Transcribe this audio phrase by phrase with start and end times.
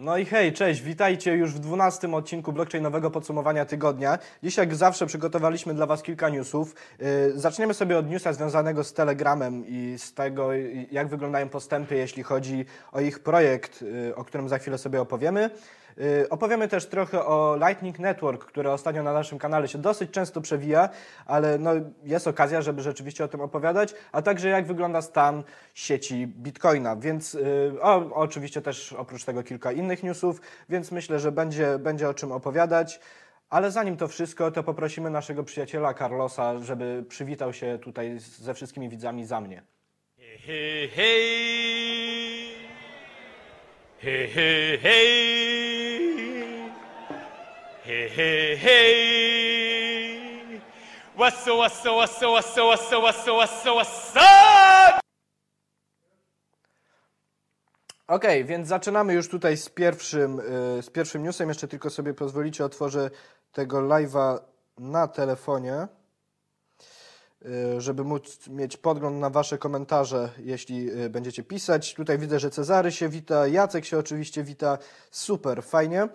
[0.00, 4.18] No i hej, cześć, witajcie już w 12 odcinku blockchainowego podsumowania tygodnia.
[4.42, 6.74] Dziś jak zawsze przygotowaliśmy dla Was kilka newsów.
[6.98, 11.96] Yy, zaczniemy sobie od newsa związanego z Telegramem i z tego, y, jak wyglądają postępy,
[11.96, 15.50] jeśli chodzi o ich projekt, yy, o którym za chwilę sobie opowiemy.
[16.00, 20.40] Yy, Opowiemy też trochę o Lightning Network, które ostatnio na naszym kanale się dosyć często
[20.40, 20.88] przewija,
[21.26, 21.70] ale no,
[22.04, 25.42] jest okazja, żeby rzeczywiście o tym opowiadać, a także jak wygląda stan
[25.74, 26.96] sieci Bitcoina.
[26.96, 32.08] Więc yy, o, oczywiście też oprócz tego kilka innych newsów, więc myślę, że będzie, będzie
[32.08, 33.00] o czym opowiadać.
[33.50, 38.88] Ale zanim to wszystko, to poprosimy naszego przyjaciela Carlosa, żeby przywitał się tutaj ze wszystkimi
[38.88, 39.62] widzami za mnie.
[40.46, 41.99] Hey, hey,
[44.00, 46.70] hey, hey, hey,
[47.84, 50.60] hey, hey, hey.
[51.14, 52.10] What's up, what's up, what's?
[58.08, 61.48] Okej, więc zaczynamy już tutaj z pierwszym, y, z pierwszym newsem.
[61.48, 63.10] Jeszcze tylko sobie pozwolicie, otworzę
[63.52, 64.38] tego live'a
[64.78, 65.88] na telefonie,
[67.78, 71.94] żeby móc mieć podgląd na Wasze komentarze, jeśli y, będziecie pisać.
[71.94, 74.78] Tutaj widzę, że Cezary się wita, Jacek się oczywiście wita.
[75.10, 76.08] Super, fajnie.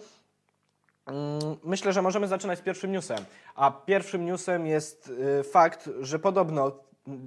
[1.06, 3.18] Mm, Myślę, że możemy zaczynać z pierwszym newsem.
[3.56, 5.08] A pierwszym newsem jest
[5.40, 6.72] y, fakt, że podobno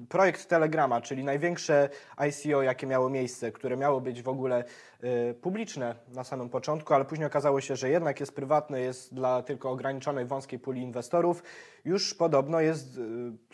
[0.09, 4.65] projekt Telegrama, czyli największe ICO, jakie miało miejsce, które miało być w ogóle
[5.05, 9.43] y, publiczne na samym początku, ale później okazało się, że jednak jest prywatne, jest dla
[9.43, 11.43] tylko ograniczonej, wąskiej puli inwestorów,
[11.85, 13.01] już podobno jest y,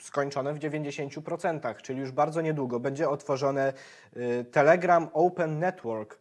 [0.01, 3.73] skończone w 90%, czyli już bardzo niedługo będzie otworzone
[4.17, 6.19] y, Telegram Open Network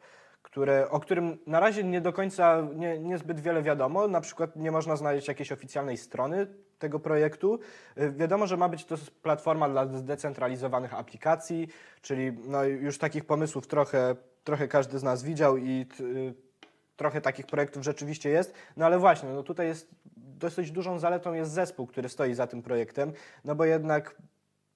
[0.53, 4.07] które, o którym na razie nie do końca nie, niezbyt wiele wiadomo.
[4.07, 6.47] Na przykład nie można znaleźć jakiejś oficjalnej strony
[6.79, 7.59] tego projektu.
[7.97, 11.67] Y, Wiadomo, że ma być to platforma dla zdecentralizowanych aplikacji,
[12.01, 16.33] czyli no już takich pomysłów trochę, trochę każdy z nas widział i y,
[16.95, 18.53] trochę takich projektów rzeczywiście jest.
[18.77, 22.61] No ale właśnie, no tutaj jest dosyć dużą zaletą jest zespół, który stoi za tym
[22.61, 23.13] projektem,
[23.45, 24.15] no bo jednak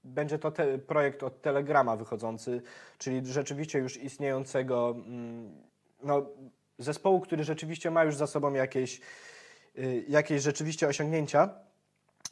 [0.03, 0.51] będzie to
[0.87, 2.61] projekt od Telegrama wychodzący,
[2.97, 5.67] czyli rzeczywiście już istniejącego mm,
[6.03, 6.25] no,
[6.77, 9.01] zespołu, który rzeczywiście ma już za sobą jakieś,
[9.77, 11.49] y, jakieś rzeczywiście osiągnięcia.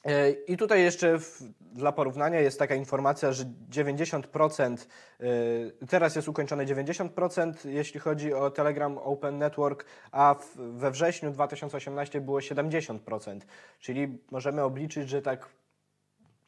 [0.07, 4.87] Y, I tutaj jeszcze w, dla porównania jest taka informacja, że 90%,
[5.21, 11.31] y, teraz jest ukończone 90%, jeśli chodzi o Telegram Open Network, a w, we wrześniu
[11.31, 13.39] 2018 było 70%.
[13.79, 15.49] Czyli możemy obliczyć, że tak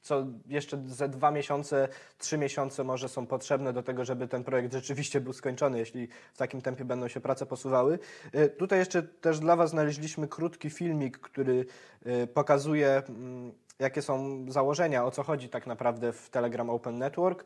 [0.08, 1.88] co jeszcze ze dwa miesiące,
[2.18, 6.38] trzy miesiące może są potrzebne do tego, żeby ten projekt rzeczywiście był skończony, jeśli w
[6.38, 8.00] takim tempie będą się prace posuwały.
[8.36, 11.66] Y, Tutaj jeszcze też dla Was znaleźliśmy krótki filmik, który
[12.08, 17.46] y, pokazuje, mm, jakie są założenia, o co chodzi tak naprawdę w Telegram Open Network.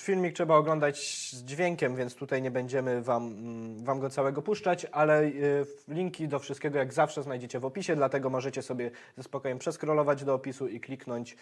[0.00, 0.98] Filmik trzeba oglądać
[1.32, 6.28] z dźwiękiem, więc tutaj nie będziemy Wam, mm, wam go całego puszczać, ale y, linki
[6.28, 10.68] do wszystkiego jak zawsze znajdziecie w opisie, dlatego możecie sobie ze spokojem przeskrolować do opisu
[10.68, 11.36] i kliknąć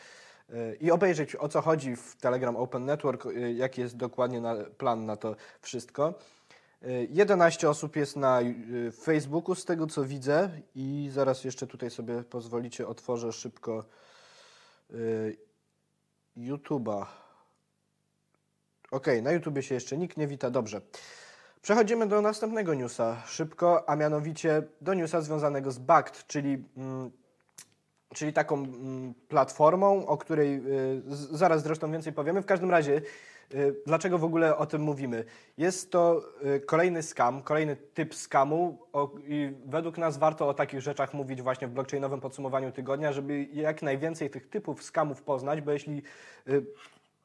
[0.50, 4.42] y, i obejrzeć o co chodzi w Telegram Open Network, y, jaki jest dokładnie
[4.78, 6.14] plan na to wszystko.
[6.82, 8.40] Y, 11 osób jest na
[9.02, 13.84] Facebooku z tego co widzę i zaraz jeszcze tutaj sobie pozwolicie otworzę szybko
[16.36, 17.25] YouTube'a.
[18.90, 20.80] Okej, na YouTubie się jeszcze nikt nie wita, dobrze.
[21.62, 27.10] Przechodzimy do następnego newsa szybko, a mianowicie do newsa związanego z BACT, czyli, mm,
[28.14, 32.42] czyli taką mm, platformą, o której y, zaraz zresztą więcej powiemy.
[32.42, 33.00] W każdym razie,
[33.54, 35.24] y, dlaczego w ogóle o tym mówimy?
[35.58, 36.22] Jest to
[36.56, 41.42] y, kolejny scam, kolejny typ skamu o, i według nas warto o takich rzeczach mówić
[41.42, 46.02] właśnie w blockchainowym podsumowaniu tygodnia, żeby jak najwięcej tych typów skamów poznać, bo jeśli
[46.48, 46.66] y,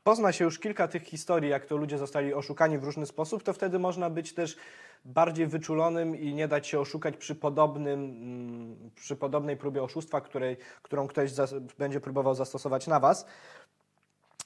[0.03, 3.53] pozna się już kilka tych historii, jak to ludzie zostali oszukani w różny sposób, to
[3.53, 4.57] wtedy można być też
[5.05, 10.57] bardziej wyczulonym i nie dać się oszukać przy, podobnym, mm, przy podobnej próbie oszustwa, której,
[10.81, 11.31] którą ktoś
[11.77, 13.25] będzie próbował zastosować na Was.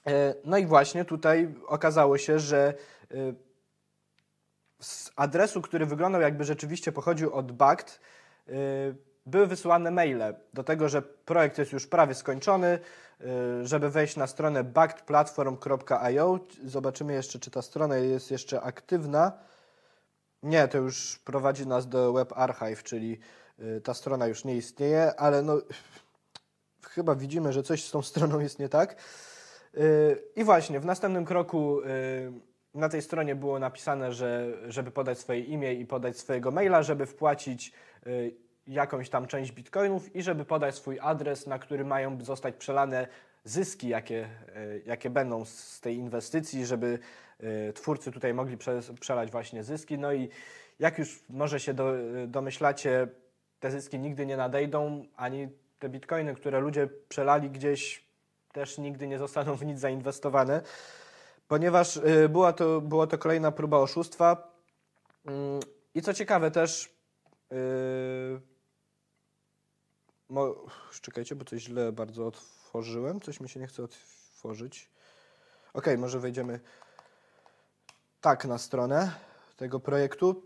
[0.08, 2.74] E, No i właśnie tutaj okazało się, że
[3.12, 3.34] e,
[4.80, 8.00] z adresu, który wyglądał jakby rzeczywiście pochodził od BACT,
[8.50, 8.96] y,
[9.26, 12.80] były wysyłane maile do tego, że projekt jest już prawie skończony,
[13.22, 16.40] y, żeby wejść na stronę backedplatform.io.
[16.64, 19.32] Zobaczymy jeszcze, czy ta strona jest jeszcze aktywna.
[20.44, 23.20] Nie, to już prowadzi nas do Web Archive, czyli
[23.60, 25.58] y, ta strona już nie istnieje, ale no
[26.84, 28.96] chyba widzimy, że coś z tą stroną jest nie tak.
[29.74, 31.82] Yy, I właśnie w następnym kroku
[32.74, 37.06] na tej stronie było napisane, że żeby podać swoje imię i podać swojego maila, żeby
[37.06, 37.72] wpłacić
[38.68, 43.08] jakąś tam część bitcoinów i żeby podać swój adres, na który mają zostać przelane
[43.44, 47.00] zyski, jakie, e, jakie będą z tej inwestycji, żeby
[47.40, 49.98] e, twórcy tutaj mogli prze, przelać właśnie zyski.
[49.98, 50.30] No i
[50.80, 51.94] jak już może się do,
[52.28, 53.08] domyślacie,
[53.60, 55.48] te zyski nigdy nie nadejdą, ani
[55.80, 58.06] te bitcoiny, które ludzie przelali gdzieś,
[58.52, 60.62] też nigdy nie zostaną w nic zainwestowane,
[61.48, 64.56] ponieważ była to, była to kolejna próba oszustwa.
[65.26, 65.60] Mm,
[65.96, 66.96] I co ciekawe też,
[70.30, 70.56] mo,
[71.02, 74.90] czekajcie, bo coś źle bardzo otworzyłem, coś mi się nie chce otworzyć.
[75.74, 76.60] Ok, może wejdziemy
[78.22, 79.12] tak na stronę
[79.58, 80.44] tego projektu.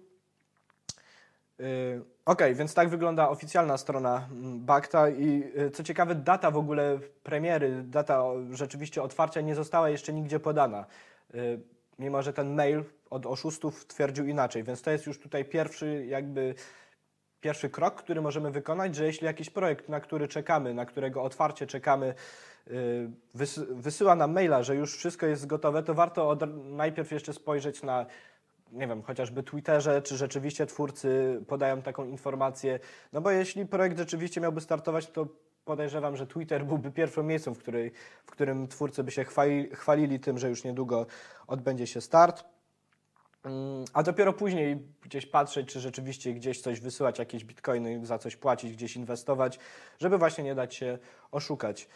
[1.60, 6.58] Yy, Ok, więc tak wygląda oficjalna strona mm, Bakta i y, co ciekawe, data w
[6.58, 10.86] ogóle premiery, data rzeczywiście otwarcia nie została jeszcze nigdzie podana.
[11.36, 11.60] Y,
[12.00, 16.56] Mimo, że ten mail od oszustów twierdził inaczej, więc to jest już tutaj pierwszy jakby
[17.42, 21.68] pierwszy krok, który możemy wykonać, że jeśli jakiś projekt, na który czekamy, na którego otwarcie
[21.68, 22.14] czekamy,
[22.68, 22.72] y,
[23.36, 28.06] wys- wysyła nam maila, że już wszystko jest gotowe, to warto najpierw jeszcze spojrzeć na,
[28.72, 32.80] nie wiem, chociażby Twitterze, czy rzeczywiście twórcy podają taką informację.
[33.14, 35.28] No bo jeśli projekt rzeczywiście miałby startować, to
[35.66, 37.92] podejrzewam, że Twitter byłby pierwszym miejscem, w, której,
[38.26, 41.06] w którym twórcy by się chwali, chwalili tym, że już niedługo
[41.48, 42.44] odbędzie się start.
[43.44, 48.36] Mm, A dopiero później gdzieś patrzeć, czy rzeczywiście gdzieś coś wysyłać, jakieś bitcoiny, za coś
[48.36, 49.60] płacić, gdzieś inwestować,
[50.00, 50.98] żeby właśnie nie dać się
[51.32, 51.88] oszukać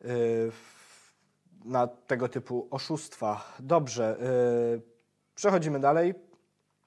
[0.00, 0.08] yy,
[1.64, 3.54] na tego typu oszustwa.
[3.60, 4.16] Dobrze,
[4.72, 4.82] yy,
[5.34, 6.14] przechodzimy dalej.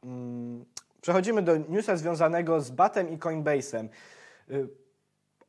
[0.04, 0.66] Mm,
[1.02, 3.90] Przechodzimy do newsa związanego z Batem i Coinbase'em.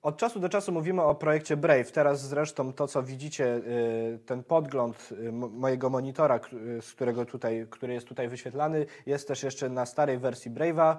[0.07, 1.93] Od czasu do czasu mówimy o projekcie Brave.
[1.93, 6.41] Teraz zresztą to, co widzicie, y, ten podgląd y, mo- mojego monitora,
[6.79, 10.97] y, z którego tutaj, który jest tutaj wyświetlany, jest też jeszcze na starej wersji Brave'a.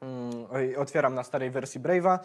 [0.00, 0.46] Mm,
[0.78, 2.18] Otwieram na starej wersji Brave'a.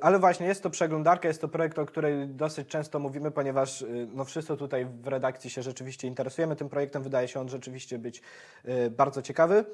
[0.00, 4.24] Ale właśnie jest to przeglądarka, jest to projekt, o której dosyć często mówimy, ponieważ no,
[4.24, 7.02] wszyscy tutaj w redakcji się rzeczywiście interesujemy tym projektem.
[7.02, 8.22] Wydaje się on rzeczywiście być
[8.90, 9.64] bardzo ciekawy.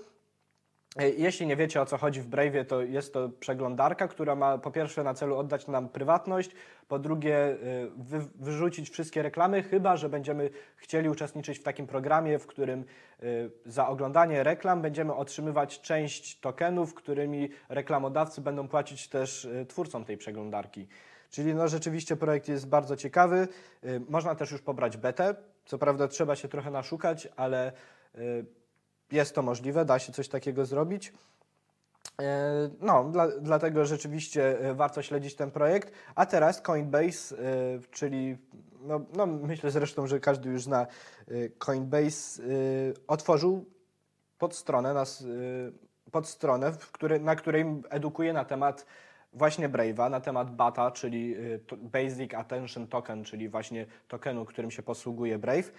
[0.97, 4.59] E, Jeśli nie wiecie o co chodzi w Brave'ie, to jest to przeglądarka, która ma
[4.59, 6.51] po pierwsze na celu oddać nam prywatność,
[6.89, 12.39] po drugie y, wy, wyrzucić wszystkie reklamy, chyba że będziemy chcieli uczestniczyć w takim programie,
[12.39, 12.85] w którym
[13.23, 20.17] y, za oglądanie reklam będziemy otrzymywać część tokenów, którymi reklamodawcy będą płacić też twórcom tej
[20.17, 20.87] przeglądarki.
[21.31, 23.49] Czyli no rzeczywiście projekt jest bardzo ciekawy.
[24.09, 25.35] Można też już pobrać betę.
[25.65, 27.73] Co prawda trzeba się trochę naszukać, ale
[29.13, 31.13] jest to możliwe, da się coś takiego zrobić.
[32.21, 35.93] E, No, dla, dlatego rzeczywiście e, warto śledzić ten projekt.
[36.15, 37.39] A teraz Coinbase, e,
[37.91, 38.37] czyli
[38.81, 40.87] no, no myślę zresztą, że każdy już zna
[41.59, 42.43] Coinbase,
[43.07, 43.65] otworzył
[44.39, 45.25] podstronę, nas,
[46.11, 48.87] podstronę w której, na której edukuje na temat
[49.33, 51.37] właśnie Brave'a, na temat BATA, czyli
[51.77, 55.73] Basic Attention Token, czyli właśnie tokenu, którym się posługuje Brave.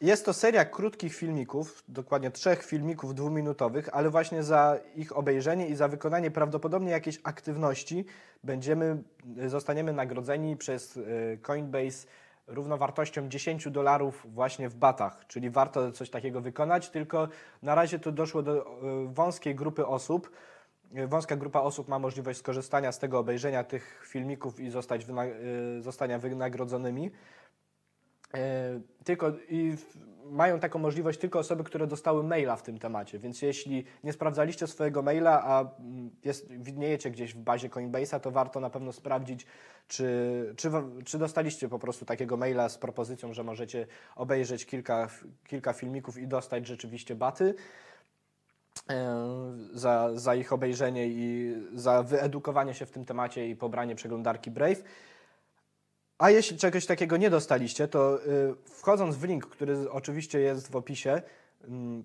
[0.00, 5.74] Jest to seria krótkich filmików, dokładnie trzech filmików dwuminutowych, ale właśnie za ich obejrzenie i
[5.74, 8.04] za wykonanie prawdopodobnie jakiejś aktywności
[8.44, 9.02] będziemy,
[9.46, 11.00] zostaniemy nagrodzeni przez e,
[11.36, 12.06] Coinbase
[12.46, 17.28] równowartością 10 dolarów właśnie w batach, czyli warto coś takiego wykonać, tylko
[17.62, 18.66] na razie to doszło do e,
[19.14, 20.30] wąskiej grupy osób.
[20.94, 25.80] E, Wąska grupa osób ma możliwość skorzystania z tego obejrzenia tych filmików i zostać wyna-
[25.80, 27.10] zostania wynagrodzonymi.
[28.34, 29.76] E, Tylko i
[30.30, 33.18] mają taką możliwość tylko osoby, które dostały maila w tym temacie.
[33.18, 38.30] Więc jeśli nie sprawdzaliście swojego maila, a mm, jest, widniejecie gdzieś w bazie Coinbase'a, to
[38.30, 39.46] warto na pewno sprawdzić,
[39.88, 40.70] czy, czy,
[41.04, 45.08] czy dostaliście po prostu takiego maila z propozycją, że możecie obejrzeć kilka,
[45.46, 47.54] kilka filmików i dostać rzeczywiście baty
[48.90, 49.16] e,
[49.72, 54.82] za, za ich obejrzenie i za wyedukowanie się w tym temacie i pobranie przeglądarki Brave.
[56.20, 60.76] A jeśli czegoś takiego nie dostaliście, to y, wchodząc w link, który oczywiście jest w
[60.76, 61.22] opisie,
[61.64, 62.04] ym,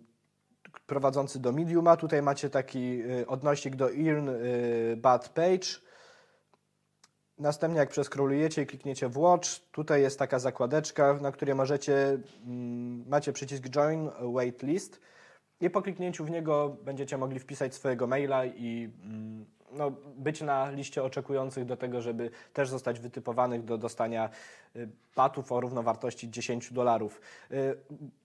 [0.88, 5.68] prowadzący do Mediuma, tutaj macie taki y, odnośnik do Earn y, Bad Page.
[7.38, 13.08] Następnie jak przeskrolujecie i klikniecie w Watch, tutaj jest taka zakładeczka, na której możecie, mm,
[13.08, 15.00] macie przycisk Join Waitlist
[15.62, 19.46] i po kliknięciu w niego będziecie mogli wpisać swojego maila i mm,
[19.76, 24.30] no, być na liście oczekujących do tego, żeby też zostać wytypowanych do dostania
[24.76, 27.22] y, batów o równowartości 10 dolarów.
[27.52, 27.78] Y,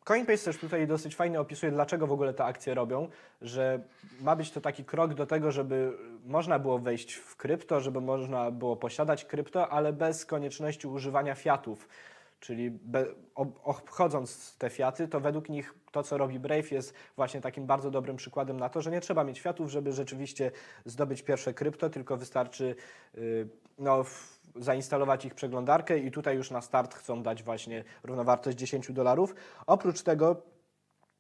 [0.04, 3.08] Coinbase też tutaj dosyć fajnie opisuje, dlaczego w ogóle te akcje robią,
[3.42, 3.80] że
[4.20, 5.92] ma być to taki krok do tego, żeby
[6.26, 11.88] można było wejść w krypto, żeby można było posiadać krypto, ale bez konieczności używania fiatów.
[12.40, 17.40] Czyli be, ob, obchodząc te fiaty, to według nich to, co robi Brave, jest właśnie
[17.40, 20.50] takim bardzo dobrym przykładem na to, że nie trzeba mieć fiatów, żeby rzeczywiście
[20.84, 22.74] zdobyć pierwsze krypto, tylko wystarczy
[23.14, 28.58] y, no, w, zainstalować ich przeglądarkę i tutaj już na start chcą dać właśnie równowartość
[28.58, 29.34] 10 dolarów.
[29.66, 30.42] Oprócz tego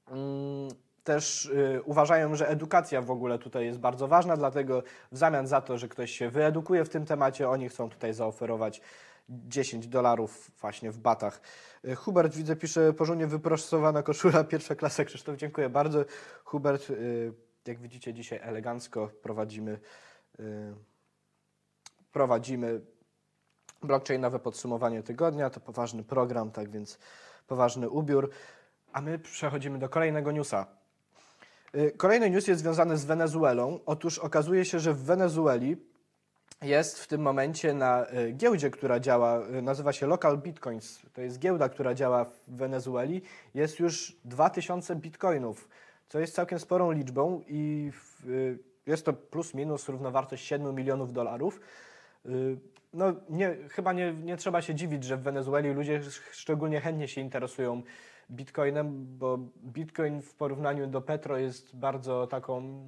[0.08, 0.68] mm,
[1.04, 5.60] też y, uważają, że edukacja w ogóle tutaj jest bardzo ważna, dlatego w zamian za
[5.60, 8.80] to, że ktoś się wyedukuje w tym temacie, oni chcą tutaj zaoferować
[9.30, 11.40] 10 dolarów właśnie w batach.
[11.84, 15.04] Y, Hubert, widzę, pisze porządnie wyprostowana koszula, pierwsza klasa.
[15.04, 16.04] Krzysztof, dziękuję bardzo.
[16.44, 17.32] Hubert, y,
[17.66, 19.80] jak widzicie dzisiaj elegancko prowadzimy,
[20.40, 20.74] y,
[22.12, 22.80] prowadzimy
[23.82, 25.50] blockchainowe podsumowanie tygodnia.
[25.50, 26.98] To poważny program, tak więc
[27.46, 28.30] poważny ubiór.
[28.92, 30.66] A my przechodzimy do kolejnego newsa.
[31.96, 33.80] Kolejny news jest związany z Wenezuelą.
[33.86, 35.89] Otóż okazuje się, że w Wenezueli
[36.62, 41.00] jest w tym momencie na y, giełdzie, która działa, y, nazywa się Local Bitcoins.
[41.12, 43.22] To jest giełda, która działa w Wenezueli.
[43.54, 45.68] Jest już 2000 bitcoinów,
[46.08, 47.90] co jest całkiem sporą liczbą i
[48.26, 51.60] y, jest to plus minus równowartość 7 milionów dolarów.
[52.92, 57.08] No, nie, chyba nie, nie trzeba się dziwić, że w Wenezueli ludzie sz- szczególnie chętnie
[57.08, 57.82] się interesują
[58.30, 62.86] bitcoinem, bo bitcoin w porównaniu do petro jest bardzo taką,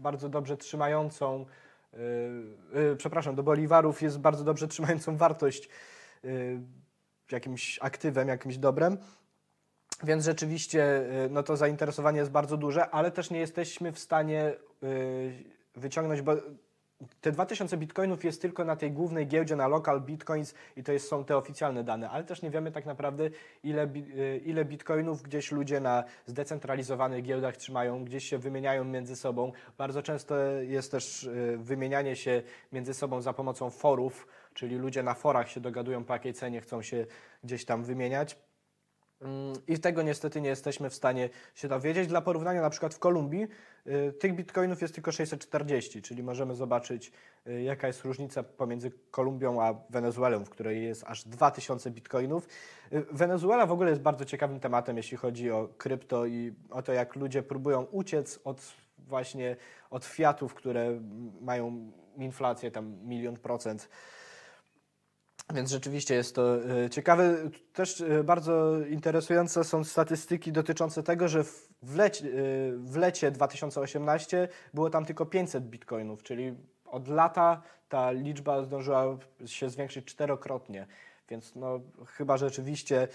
[0.00, 1.46] bardzo dobrze trzymającą,
[2.96, 5.68] przepraszam, do boliwarów jest bardzo dobrze trzymającą wartość
[6.22, 6.60] yy,
[7.32, 8.98] jakimś aktywem, jakimś dobrem.
[10.02, 14.52] Więc rzeczywiście no to zainteresowanie jest bardzo duże, ale też nie jesteśmy w stanie
[15.76, 16.22] wyciągnąć,
[17.20, 21.08] te 2000 bitcoinów jest tylko na tej głównej giełdzie, na local bitcoins i to jest,
[21.08, 23.30] są te oficjalne dane, ale też nie wiemy tak naprawdę
[23.64, 29.52] ile, y, ile bitcoinów gdzieś ludzie na zdecentralizowanych giełdach trzymają, gdzieś się wymieniają między sobą.
[29.78, 32.42] Bardzo często jest też y, wymienianie się
[32.72, 36.82] między sobą za pomocą forów, czyli ludzie na forach się dogadują po jakiej cenie chcą
[36.82, 37.06] się
[37.44, 38.36] gdzieś tam wymieniać.
[39.22, 42.08] Mm, I tego niestety nie jesteśmy w stanie się dowiedzieć.
[42.08, 43.48] Dla porównania, na przykład w Kolumbii
[43.86, 47.12] y, tych bitcoinów jest tylko 640, czyli możemy zobaczyć,
[47.46, 52.48] y, jaka jest różnica pomiędzy Kolumbią a Wenezuelą, w której jest aż 2000 bitcoinów.
[52.92, 56.92] Y, Wenezuela w ogóle jest bardzo ciekawym tematem, jeśli chodzi o krypto i o to,
[56.92, 59.56] jak ludzie próbują uciec od właśnie
[59.90, 63.88] od fiatów, które mm, mają inflację tam milion procent.
[65.54, 67.36] Więc rzeczywiście jest to e, ciekawe.
[67.72, 71.44] Też e, bardzo interesujące są statystyki dotyczące tego, że
[71.82, 72.30] w, lecie, e,
[72.76, 76.54] w lecie 2018 było tam tylko 500 bitcoinów, czyli
[76.84, 80.86] od lata ta liczba zdążyła się zwiększyć czterokrotnie.
[81.28, 83.08] Więc no, chyba rzeczywiście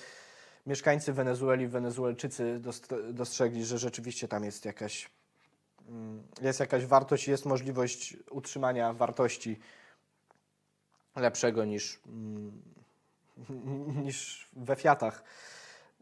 [0.65, 5.09] mieszkańcy Wenezueli, Wenezuelczycy dost- dostrzegli, że rzeczywiście tam jest jakaś,
[5.89, 9.59] mm, jest jakaś wartość, jest możliwość utrzymania wartości
[11.15, 12.61] lepszego niż, mm,
[14.05, 15.23] niż we Fiatach.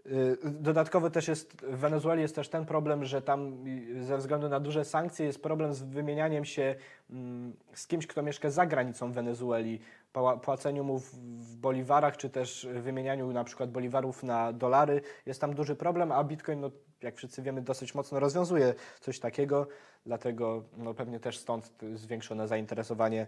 [0.06, 4.50] Y, Dodatkowo też jest, w Wenezueli jest też ten problem, że tam y, ze względu
[4.50, 6.76] na duże sankcje jest problem z wymienianiem się
[7.10, 9.80] mm, z kimś, kto mieszka za granicą Wenezueli,
[10.14, 15.02] pła- płaceniu mu w, boliwarach, czy też wymienianiu na przykład boliwarów na dolary.
[15.26, 19.68] Jest tam duży problem, a Bitcoin, no, jak wszyscy wiemy, dosyć mocno rozwiązuje coś takiego,
[20.06, 23.28] dlatego no, pewnie też stąd zwiększone zainteresowanie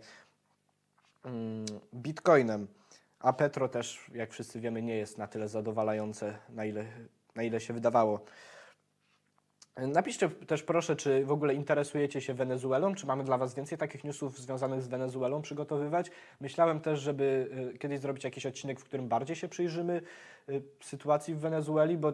[1.94, 2.68] Bitcoinem.
[3.20, 6.86] A Petro też, jak wszyscy wiemy, nie jest na tyle zadowalające, na ile,
[7.36, 8.26] na ile się wydawało.
[9.78, 14.04] Napiszcie też proszę, czy w ogóle interesujecie się Wenezuelą, czy mamy dla Was więcej takich
[14.04, 16.12] newsów związanych z Wenezuelą przygotowywać.
[16.42, 20.02] Myślałem też, żeby y, kiedyś zrobić jakiś odcinek, w którym bardziej się przyjrzymy
[20.50, 22.14] y, sytuacji w Wenezueli, bo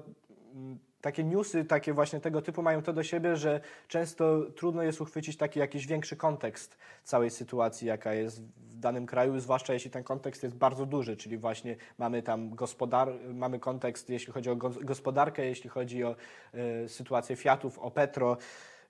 [0.53, 5.01] mm, takie newsy, takie właśnie tego typu mają to do siebie, że często trudno jest
[5.01, 10.03] uchwycić taki jakiś większy kontekst całej sytuacji, jaka jest w danym kraju, zwłaszcza jeśli ten
[10.03, 14.69] kontekst jest bardzo duży, czyli właśnie mamy tam gospodar, mamy kontekst, jeśli chodzi o go-
[14.69, 16.15] gospodarkę, jeśli chodzi o
[16.53, 18.37] e, sytuację Fiatów, o Petro,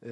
[0.03, 0.07] e,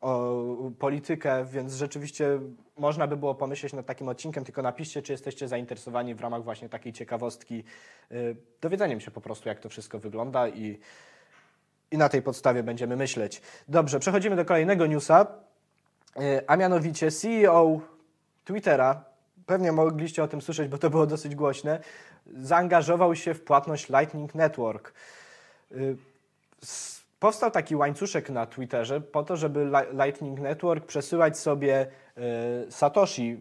[0.00, 0.44] o
[0.78, 2.40] politykę, więc rzeczywiście
[2.76, 6.68] można by było pomyśleć nad takim odcinkiem, tylko napiszcie, czy jesteście zainteresowani w ramach właśnie
[6.68, 7.64] takiej ciekawostki,
[8.10, 8.14] e,
[8.60, 10.78] dowiedzeniem się po prostu, jak to wszystko wygląda i
[11.94, 13.42] i na tej podstawie będziemy myśleć.
[13.68, 15.26] Dobrze, przechodzimy do kolejnego newsa,
[16.16, 17.80] e, a mianowicie CEO
[18.44, 19.04] Twittera,
[19.46, 21.80] pewnie mogliście o tym słyszeć, bo to było dosyć głośne,
[22.40, 24.92] zaangażował się w płatność Lightning Network.
[26.62, 31.86] S- Powstał taki łańcuszek na Twitterze po to, żeby Li- Lightning Network przesyłać sobie
[32.68, 33.40] y, Satoshi,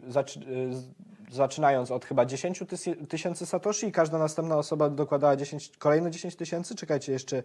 [1.34, 6.36] zaczynając od chyba 10 tysy- tysięcy Satoshi i każda następna osoba dokładała 10, kolejne 10
[6.36, 6.76] tysięcy.
[6.76, 7.44] Czekajcie, jeszcze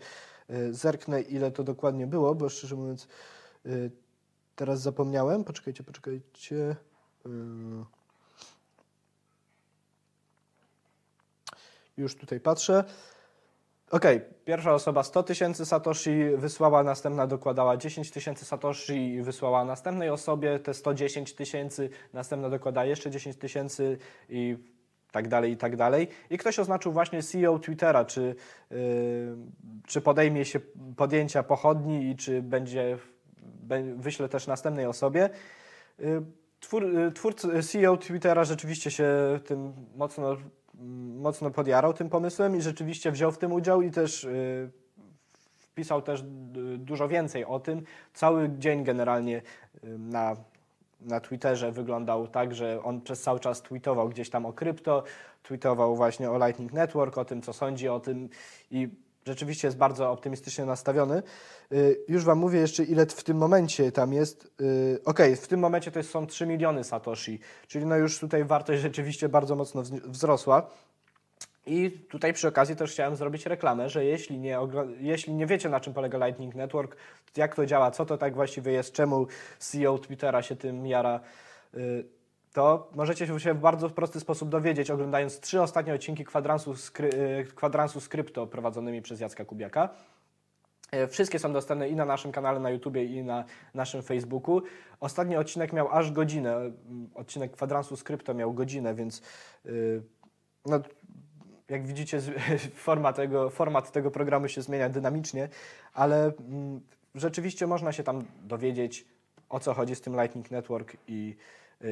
[0.51, 3.09] y, zerknę, ile to dokładnie było, bo szczerze mówiąc
[3.67, 3.91] y,
[4.57, 5.45] teraz zapomniałem.
[5.45, 6.77] Poczekajcie, poczekajcie.
[7.27, 7.29] Y,
[11.97, 12.85] Już tutaj patrzę.
[13.91, 20.11] Okej, pierwsza osoba 100 tysięcy Satoshi wysłała, następna dokładała 10 tysięcy Satoshi i wysłała następnej
[20.11, 24.57] osobie te 110 tysięcy, następna dokłada jeszcze 10 tysięcy i
[25.13, 26.09] tak dalej, i tak dalej.
[26.31, 28.35] I ktoś oznaczył właśnie CEO Twittera, czy,
[28.71, 28.77] yy,
[29.87, 30.61] czy podejmie się
[30.97, 32.99] podjęcia pochodni i czy będzie,
[33.97, 35.31] wyśle też następnej osobie.
[35.99, 36.23] Yy,
[36.61, 39.09] Twór, yy, twórcy, CEO Twittera rzeczywiście się
[39.45, 40.37] tym mocno,
[41.19, 44.71] mocno podjarał tym pomysłem i rzeczywiście wziął w tym udział i też yy,
[45.59, 47.83] wpisał też y, dużo więcej o tym.
[48.15, 49.43] Cały dzień generalnie
[49.85, 50.37] y, na,
[51.01, 55.03] na Twitterze wyglądał tak, że on przez cały czas tweetował gdzieś tam o krypto,
[55.43, 58.29] tweetował właśnie o Lightning Network, o tym, co sądzi o tym
[58.71, 58.89] i
[59.29, 61.23] rzeczywiście jest bardzo optymistycznie nastawiony.
[61.73, 64.51] Y, Już Wam mówię jeszcze, ile w tym momencie tam jest.
[64.61, 68.83] Y, Ok, w tym momencie to są 3 miliony Satoshi, czyli no już tutaj wartość
[68.89, 70.71] rzeczywiście bardzo mocno wz- wzrosła.
[71.67, 74.59] I tutaj przy okazji też chciałem zrobić reklamę, że jeśli nie,
[75.01, 76.97] jeśli nie wiecie na czym polega Lightning Network,
[77.37, 79.27] jak to działa, co to tak właściwie jest, czemu
[79.59, 81.21] CEO Twittera się tym jara,
[81.75, 82.05] y,
[82.59, 87.47] to możecie się w bardzo prosty sposób dowiedzieć, oglądając trzy ostatnie odcinki kwadransu, skry, y,
[87.55, 89.89] kwadransu skrypto prowadzonymi przez Jacka Kubiaka.
[90.91, 94.63] E, Wszystkie są dostępne i na naszym kanale na YouTubie, i na naszym Facebooku.
[95.01, 96.57] Ostatni odcinek miał aż godzinę.
[96.57, 99.23] Mm, Odcinek kwadransu skrypto miał godzinę, więc
[99.67, 100.03] y,
[100.67, 100.81] no,
[101.69, 102.31] jak widzicie, z-
[102.87, 105.49] forma tego, format tego programu się zmienia dynamicznie,
[105.95, 106.81] ale mm,
[107.15, 109.05] rzeczywiście można się tam dowiedzieć,
[109.49, 111.37] o co chodzi z tym Lightning Network i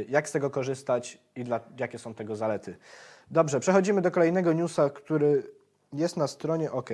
[0.08, 2.76] jak z tego korzystać i dla, jakie są tego zalety.
[3.30, 5.42] Dobrze, przechodzimy do kolejnego newsa, który
[5.92, 6.90] jest na stronie OK.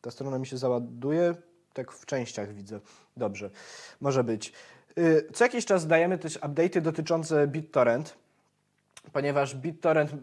[0.00, 1.34] Ta strona mi się załaduje,
[1.72, 2.80] tak w częściach widzę.
[3.16, 3.50] Dobrze,
[4.00, 4.52] może być.
[4.98, 8.16] Y, Co jakiś czas dajemy też update'y dotyczące BitTorrent,
[9.12, 10.16] ponieważ BitTorrent y,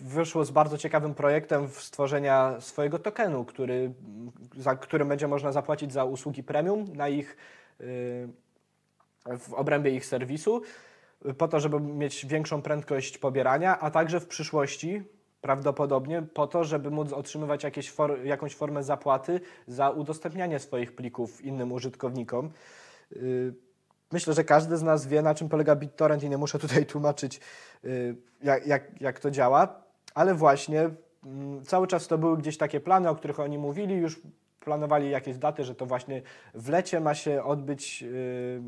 [0.00, 3.92] wyszło z bardzo ciekawym projektem w stworzenia swojego tokenu, który,
[4.56, 7.36] za którym będzie można zapłacić za usługi premium na ich,
[7.80, 8.28] y,
[9.38, 10.87] w obrębie ich serwisu, y,
[11.38, 15.02] po to, żeby mieć większą prędkość pobierania, a także w przyszłości
[15.40, 21.72] prawdopodobnie po to, żeby móc otrzymywać for, jakąś formę zapłaty za udostępnianie swoich plików innym
[21.72, 22.50] użytkownikom.
[23.12, 23.54] Y,
[24.12, 27.40] Myślę, że każdy z nas wie, na czym polega BitTorrent i nie muszę tutaj tłumaczyć,
[27.84, 29.82] y, jak, jak, jak to działa,
[30.14, 30.90] ale właśnie
[31.24, 34.20] mm, cały czas to były gdzieś takie plany, o których oni mówili, już
[34.60, 36.22] planowali jakieś daty, że to właśnie
[36.54, 38.62] w lecie ma się odbyć y,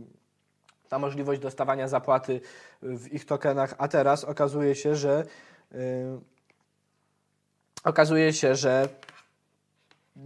[0.90, 2.40] ta możliwość dostawania zapłaty
[2.83, 5.24] w ich tokenach, a teraz okazuje się, że
[5.72, 5.76] y,
[7.85, 8.88] okazuje się, że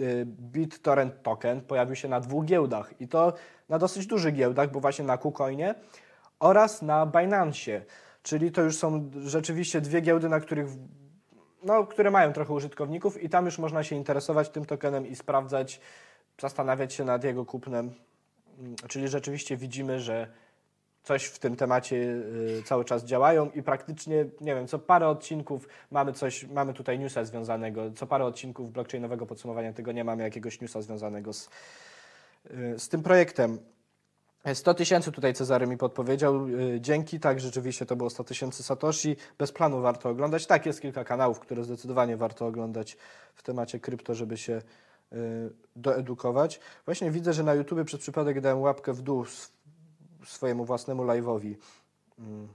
[0.00, 3.00] y, BitTorrent token pojawił się na dwóch giełdach.
[3.00, 3.32] I to
[3.68, 5.74] na dosyć dużych giełdach, bo właśnie na KuCoinie
[6.40, 7.82] oraz na Binance,
[8.22, 10.66] czyli to już są rzeczywiście dwie giełdy, na których
[11.62, 15.80] no, które mają trochę użytkowników i tam już można się interesować tym tokenem i sprawdzać,
[16.40, 17.94] zastanawiać się nad jego kupnem.
[18.88, 20.43] Czyli rzeczywiście widzimy, że
[21.04, 25.68] coś w tym temacie y, cały czas działają i praktycznie, nie wiem, co parę odcinków
[25.90, 30.60] mamy coś, mamy tutaj newsa związanego, co parę odcinków blockchainowego podsumowania tego nie mamy jakiegoś
[30.60, 31.48] newsa związanego z,
[32.50, 33.58] y, z tym projektem.
[34.54, 36.48] 100 tysięcy tutaj Cezary mi podpowiedział.
[36.48, 39.16] y, Dzięki, tak, rzeczywiście to było 100 tysięcy Satoshi.
[39.38, 40.46] Bez planu warto oglądać.
[40.46, 42.96] Tak, jest kilka kanałów, które zdecydowanie warto oglądać
[43.34, 44.62] w temacie krypto, żeby się
[45.76, 46.60] doedukować.
[46.84, 49.24] Właśnie widzę, że na YouTube przez przypadek dałem łapkę w dół
[50.26, 51.54] swojemu własnemu live'owi.
[52.18, 52.48] Mm.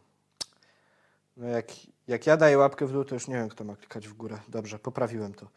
[1.37, 1.65] No jak,
[2.07, 4.39] jak ja daję łapkę w dół, to już nie wiem, kto ma klikać w górę.
[4.47, 5.47] Dobrze, poprawiłem to.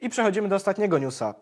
[0.00, 1.34] I przechodzimy do ostatniego newsa.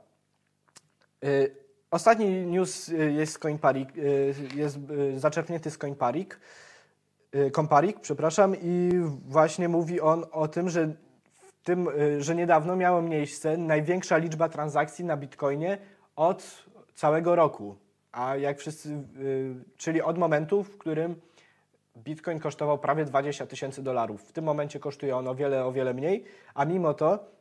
[1.25, 1.65] Y,
[1.95, 4.79] Ostatni news y, jest z Coinparik, y, jest
[5.17, 6.41] zaczerpnięty z Coinparik,
[7.35, 8.91] y, Comparik, przepraszam, i
[9.27, 10.87] właśnie mówi on o tym, że
[11.33, 11.89] w tym,
[12.19, 15.79] że niedawno miała miejsce największa liczba transakcji na Bitcoinie
[16.17, 16.65] od
[16.95, 17.77] całego roku.
[18.15, 21.17] A jak wszyscy, y, czyli od momentu, w którym
[21.97, 24.23] Bitcoin kosztował prawie 20 tysięcy dolarów.
[24.23, 26.25] W tym momencie kosztuje on o wiele, o wiele mniej,
[26.55, 27.35] a mimo to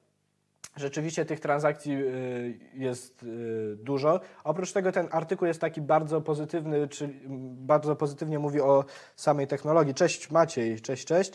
[0.75, 4.19] rzeczywiście tych transakcji y, jest y, dużo.
[4.43, 7.13] Oprócz tego ten artykuł jest taki bardzo pozytywny, czyli
[7.49, 9.93] bardzo pozytywnie mówi o samej technologii.
[9.93, 11.33] Cześć Maciej, cześć, cześć.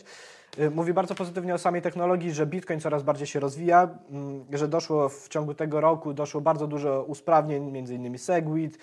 [0.71, 5.09] Mówi bardzo pozytywnie o samej technologii, że Bitcoin coraz bardziej się rozwija, mm, że doszło
[5.09, 8.77] w ciągu tego roku, doszło bardzo dużo usprawnień, między innymi Segwit.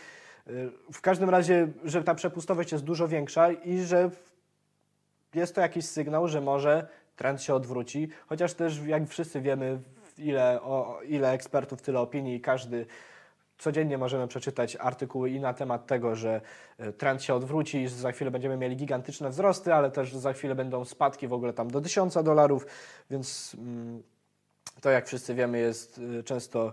[0.49, 4.11] Y, W każdym razie, że ta przepustowość jest dużo większa i że
[5.35, 9.81] jest to jakiś sygnał, że może trend się odwróci, chociaż też jak wszyscy wiemy,
[10.19, 12.87] ile, o, ile ekspertów, tyle opinii każdy
[13.59, 16.41] codziennie możemy przeczytać artykuły i na temat tego, że
[16.79, 20.55] e, trend się odwróci że za chwilę będziemy mieli gigantyczne wzrosty, ale też za chwilę
[20.55, 22.67] będą spadki w ogóle tam do 1000 dolarów,
[23.11, 24.03] więc mm,
[24.81, 26.73] to jak wszyscy wiemy jest y, często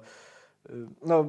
[0.70, 0.74] y,
[1.06, 1.26] no,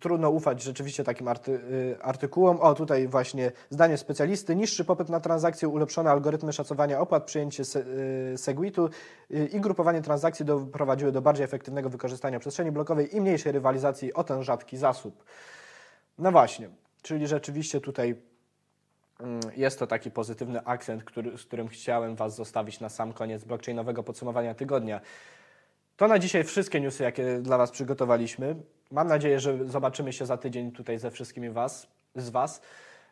[0.00, 2.60] trudno ufać rzeczywiście takim arty, y, artykułom.
[2.60, 4.56] O, tutaj właśnie zdanie specjalisty.
[4.56, 8.90] Niższy popyt na transakcje, ulepszone algorytmy szacowania opłat, przyjęcie y, Segwitu
[9.30, 14.24] y, i grupowanie transakcji doprowadziły do bardziej efektywnego wykorzystania przestrzeni blokowej i mniejszej rywalizacji o
[14.24, 15.24] ten rzadki zasób.
[16.18, 16.70] No właśnie,
[17.02, 18.14] czyli rzeczywiście tutaj
[19.20, 23.44] mm, jest to taki pozytywny akcent, który, z którym chciałem Was zostawić na sam koniec
[23.44, 25.00] blockchainowego podsumowania tygodnia.
[25.96, 28.56] To na dzisiaj wszystkie newsy, jakie dla Was przygotowaliśmy.
[28.92, 32.60] Mam nadzieję, że zobaczymy się za tydzień tutaj ze wszystkimi was, z Was.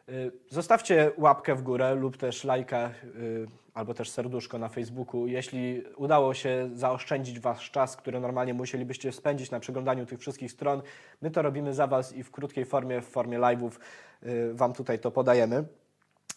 [0.08, 5.26] Y, Zostawcie łapkę w górę lub też lajka y, albo też serduszko na Facebooku.
[5.26, 10.82] Jeśli udało się zaoszczędzić Wasz czas, który normalnie musielibyście spędzić na przeglądaniu tych wszystkich stron,
[11.22, 13.70] my to robimy za Was i w krótkiej formie, w formie live'ów
[14.22, 15.64] y, Wam tutaj to podajemy.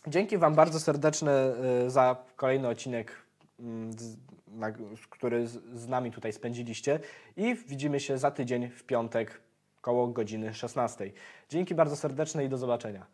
[0.08, 1.53] Dzięki Wam bardzo serdeczne
[1.88, 3.12] za kolejny odcinek,
[3.60, 3.91] mm,
[5.10, 7.00] który z, nami tutaj spędziliście
[7.38, 9.42] i widzimy się za tydzień w piątek
[9.82, 11.12] koło godziny 16.
[11.50, 13.06] Dzięki bardzo serdeczne i do zobaczenia.